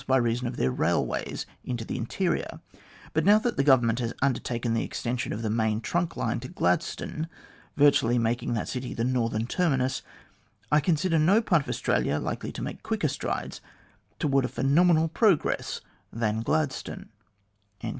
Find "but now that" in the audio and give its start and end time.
3.13-3.55